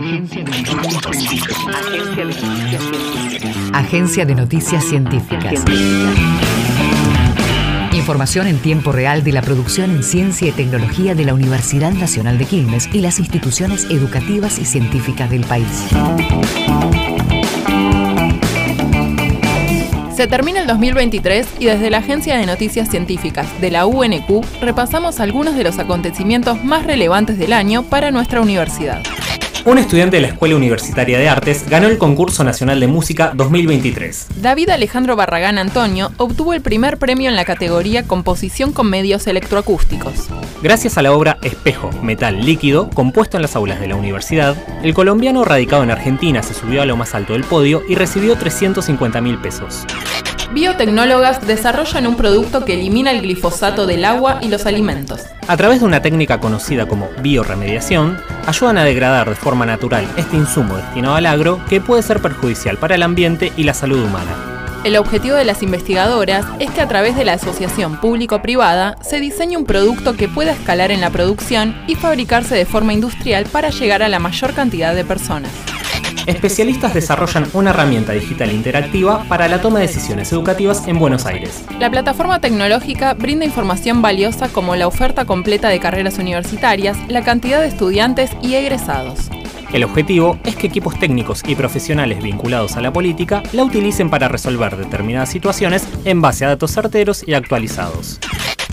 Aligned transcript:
Agencia 0.00 0.42
de 0.44 0.50
Noticias 0.62 1.14
Científicas. 1.14 2.38
Agencia 3.74 4.24
de 4.24 4.34
Noticias 4.34 4.84
Científicas. 4.84 5.64
Información 7.92 8.46
en 8.46 8.58
tiempo 8.60 8.92
real 8.92 9.22
de 9.22 9.32
la 9.32 9.42
producción 9.42 9.90
en 9.90 10.02
ciencia 10.02 10.48
y 10.48 10.52
tecnología 10.52 11.14
de 11.14 11.26
la 11.26 11.34
Universidad 11.34 11.92
Nacional 11.92 12.38
de 12.38 12.46
Quilmes 12.46 12.88
y 12.94 13.00
las 13.00 13.18
instituciones 13.18 13.84
educativas 13.90 14.58
y 14.58 14.64
científicas 14.64 15.28
del 15.28 15.44
país. 15.44 15.84
Se 20.16 20.26
termina 20.26 20.60
el 20.60 20.66
2023 20.66 21.46
y 21.58 21.66
desde 21.66 21.90
la 21.90 21.98
Agencia 21.98 22.38
de 22.38 22.46
Noticias 22.46 22.88
Científicas 22.88 23.46
de 23.60 23.70
la 23.70 23.84
UNQ 23.84 24.44
repasamos 24.62 25.20
algunos 25.20 25.56
de 25.56 25.64
los 25.64 25.78
acontecimientos 25.78 26.64
más 26.64 26.86
relevantes 26.86 27.38
del 27.38 27.52
año 27.52 27.82
para 27.82 28.10
nuestra 28.10 28.40
universidad. 28.40 29.02
Un 29.66 29.76
estudiante 29.76 30.16
de 30.16 30.22
la 30.22 30.28
Escuela 30.28 30.56
Universitaria 30.56 31.18
de 31.18 31.28
Artes 31.28 31.68
ganó 31.68 31.86
el 31.88 31.98
Concurso 31.98 32.44
Nacional 32.44 32.80
de 32.80 32.86
Música 32.86 33.32
2023. 33.34 34.28
David 34.36 34.70
Alejandro 34.70 35.16
Barragán 35.16 35.58
Antonio 35.58 36.12
obtuvo 36.16 36.54
el 36.54 36.62
primer 36.62 36.96
premio 36.96 37.28
en 37.28 37.36
la 37.36 37.44
categoría 37.44 38.04
Composición 38.04 38.72
con 38.72 38.88
medios 38.88 39.26
electroacústicos. 39.26 40.28
Gracias 40.62 40.96
a 40.96 41.02
la 41.02 41.12
obra 41.12 41.36
Espejo, 41.42 41.90
Metal 42.02 42.40
Líquido, 42.40 42.88
compuesto 42.88 43.36
en 43.36 43.42
las 43.42 43.54
aulas 43.54 43.80
de 43.80 43.88
la 43.88 43.96
universidad, 43.96 44.56
el 44.82 44.94
colombiano 44.94 45.44
radicado 45.44 45.82
en 45.82 45.90
Argentina 45.90 46.42
se 46.42 46.54
subió 46.54 46.80
a 46.80 46.86
lo 46.86 46.96
más 46.96 47.14
alto 47.14 47.34
del 47.34 47.44
podio 47.44 47.82
y 47.86 47.96
recibió 47.96 48.36
350 48.36 49.20
mil 49.20 49.36
pesos. 49.38 49.84
Biotecnólogas 50.52 51.46
desarrollan 51.46 52.08
un 52.08 52.16
producto 52.16 52.64
que 52.64 52.74
elimina 52.74 53.12
el 53.12 53.22
glifosato 53.22 53.86
del 53.86 54.04
agua 54.04 54.40
y 54.42 54.48
los 54.48 54.66
alimentos. 54.66 55.20
A 55.46 55.56
través 55.56 55.78
de 55.78 55.86
una 55.86 56.02
técnica 56.02 56.40
conocida 56.40 56.88
como 56.88 57.08
bioremediación, 57.22 58.18
ayudan 58.46 58.78
a 58.78 58.84
degradar 58.84 59.28
de 59.28 59.36
forma 59.36 59.64
natural 59.64 60.08
este 60.16 60.36
insumo 60.36 60.76
destinado 60.76 61.14
al 61.14 61.26
agro 61.26 61.60
que 61.68 61.80
puede 61.80 62.02
ser 62.02 62.20
perjudicial 62.20 62.78
para 62.78 62.96
el 62.96 63.04
ambiente 63.04 63.52
y 63.56 63.62
la 63.62 63.74
salud 63.74 64.02
humana. 64.02 64.50
El 64.82 64.96
objetivo 64.96 65.36
de 65.36 65.44
las 65.44 65.62
investigadoras 65.62 66.44
es 66.58 66.70
que 66.70 66.80
a 66.80 66.88
través 66.88 67.14
de 67.14 67.24
la 67.24 67.34
asociación 67.34 68.00
público-privada 68.00 68.96
se 69.02 69.20
diseñe 69.20 69.56
un 69.56 69.66
producto 69.66 70.16
que 70.16 70.26
pueda 70.26 70.52
escalar 70.52 70.90
en 70.90 71.00
la 71.00 71.10
producción 71.10 71.76
y 71.86 71.94
fabricarse 71.94 72.56
de 72.56 72.64
forma 72.64 72.92
industrial 72.92 73.44
para 73.44 73.70
llegar 73.70 74.02
a 74.02 74.08
la 74.08 74.18
mayor 74.18 74.52
cantidad 74.52 74.94
de 74.96 75.04
personas. 75.04 75.52
Especialistas 76.30 76.94
desarrollan 76.94 77.48
una 77.54 77.70
herramienta 77.70 78.12
digital 78.12 78.52
interactiva 78.52 79.24
para 79.28 79.48
la 79.48 79.60
toma 79.60 79.80
de 79.80 79.88
decisiones 79.88 80.30
educativas 80.30 80.86
en 80.86 80.96
Buenos 80.96 81.26
Aires. 81.26 81.64
La 81.80 81.90
plataforma 81.90 82.40
tecnológica 82.40 83.14
brinda 83.14 83.44
información 83.44 84.00
valiosa 84.00 84.48
como 84.48 84.76
la 84.76 84.86
oferta 84.86 85.24
completa 85.24 85.68
de 85.68 85.80
carreras 85.80 86.18
universitarias, 86.18 86.96
la 87.08 87.24
cantidad 87.24 87.60
de 87.60 87.66
estudiantes 87.66 88.30
y 88.42 88.54
egresados. 88.54 89.28
El 89.72 89.82
objetivo 89.82 90.38
es 90.44 90.54
que 90.54 90.68
equipos 90.68 90.96
técnicos 91.00 91.42
y 91.44 91.56
profesionales 91.56 92.22
vinculados 92.22 92.76
a 92.76 92.80
la 92.80 92.92
política 92.92 93.42
la 93.52 93.64
utilicen 93.64 94.08
para 94.08 94.28
resolver 94.28 94.76
determinadas 94.76 95.30
situaciones 95.30 95.84
en 96.04 96.20
base 96.20 96.44
a 96.44 96.48
datos 96.48 96.70
certeros 96.70 97.24
y 97.26 97.34
actualizados. 97.34 98.20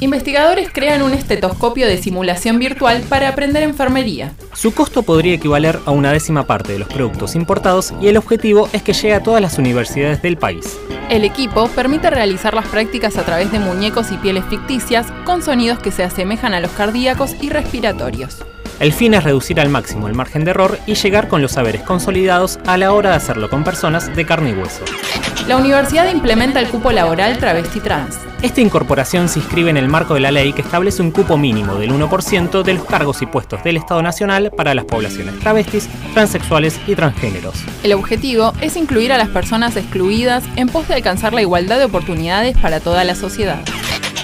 Investigadores 0.00 0.70
crean 0.72 1.02
un 1.02 1.12
estetoscopio 1.12 1.86
de 1.86 1.98
simulación 1.98 2.58
virtual 2.58 3.02
para 3.02 3.28
aprender 3.28 3.62
enfermería. 3.62 4.32
Su 4.54 4.72
costo 4.72 5.02
podría 5.02 5.34
equivaler 5.34 5.78
a 5.84 5.90
una 5.90 6.10
décima 6.10 6.46
parte 6.46 6.72
de 6.72 6.78
los 6.78 6.88
productos 6.88 7.34
importados 7.34 7.92
y 8.00 8.08
el 8.08 8.16
objetivo 8.16 8.70
es 8.72 8.82
que 8.82 8.94
llegue 8.94 9.12
a 9.12 9.22
todas 9.22 9.42
las 9.42 9.58
universidades 9.58 10.22
del 10.22 10.38
país. 10.38 10.78
El 11.10 11.24
equipo 11.24 11.68
permite 11.68 12.08
realizar 12.08 12.54
las 12.54 12.66
prácticas 12.68 13.18
a 13.18 13.24
través 13.24 13.52
de 13.52 13.58
muñecos 13.58 14.10
y 14.10 14.16
pieles 14.16 14.44
ficticias 14.46 15.06
con 15.26 15.42
sonidos 15.42 15.80
que 15.80 15.90
se 15.90 16.02
asemejan 16.02 16.54
a 16.54 16.60
los 16.60 16.70
cardíacos 16.70 17.36
y 17.42 17.50
respiratorios. 17.50 18.38
El 18.80 18.94
fin 18.94 19.12
es 19.12 19.24
reducir 19.24 19.60
al 19.60 19.68
máximo 19.68 20.08
el 20.08 20.14
margen 20.14 20.46
de 20.46 20.52
error 20.52 20.78
y 20.86 20.94
llegar 20.94 21.28
con 21.28 21.42
los 21.42 21.52
saberes 21.52 21.82
consolidados 21.82 22.58
a 22.66 22.78
la 22.78 22.94
hora 22.94 23.10
de 23.10 23.16
hacerlo 23.16 23.50
con 23.50 23.62
personas 23.62 24.16
de 24.16 24.24
carne 24.24 24.48
y 24.50 24.54
hueso. 24.54 24.82
La 25.46 25.58
universidad 25.58 26.10
implementa 26.10 26.60
el 26.60 26.68
cupo 26.68 26.90
laboral 26.90 27.36
travesti 27.36 27.80
trans. 27.80 28.18
Esta 28.40 28.62
incorporación 28.62 29.28
se 29.28 29.40
inscribe 29.40 29.68
en 29.68 29.76
el 29.76 29.86
marco 29.86 30.14
de 30.14 30.20
la 30.20 30.30
ley 30.30 30.54
que 30.54 30.62
establece 30.62 31.02
un 31.02 31.10
cupo 31.10 31.36
mínimo 31.36 31.74
del 31.74 31.92
1% 31.92 32.62
de 32.62 32.72
los 32.72 32.86
cargos 32.86 33.20
y 33.20 33.26
puestos 33.26 33.62
del 33.62 33.76
Estado 33.76 34.00
Nacional 34.00 34.50
para 34.50 34.74
las 34.74 34.86
poblaciones 34.86 35.38
travestis, 35.40 35.90
transexuales 36.14 36.80
y 36.86 36.94
transgéneros. 36.94 37.56
El 37.82 37.92
objetivo 37.92 38.54
es 38.62 38.76
incluir 38.76 39.12
a 39.12 39.18
las 39.18 39.28
personas 39.28 39.76
excluidas 39.76 40.42
en 40.56 40.70
pos 40.70 40.88
de 40.88 40.94
alcanzar 40.94 41.34
la 41.34 41.42
igualdad 41.42 41.78
de 41.78 41.84
oportunidades 41.84 42.56
para 42.56 42.80
toda 42.80 43.04
la 43.04 43.14
sociedad. 43.14 43.60